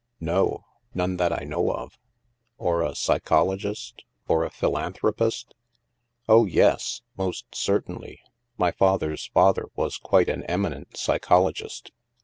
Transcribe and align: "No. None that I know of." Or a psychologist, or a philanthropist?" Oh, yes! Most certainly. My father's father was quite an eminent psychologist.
"No. 0.33 0.63
None 0.95 1.17
that 1.17 1.31
I 1.31 1.43
know 1.43 1.69
of." 1.73 1.99
Or 2.57 2.81
a 2.81 2.95
psychologist, 2.95 4.03
or 4.27 4.43
a 4.43 4.49
philanthropist?" 4.49 5.53
Oh, 6.27 6.45
yes! 6.47 7.03
Most 7.15 7.53
certainly. 7.53 8.19
My 8.57 8.71
father's 8.71 9.27
father 9.27 9.65
was 9.75 9.97
quite 9.99 10.27
an 10.27 10.41
eminent 10.45 10.97
psychologist. 10.97 11.91